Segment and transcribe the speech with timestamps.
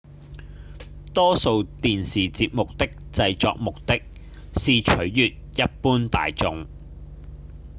[1.13, 3.97] 多數電視節目的製作目的
[4.55, 6.65] 是取悅一般大眾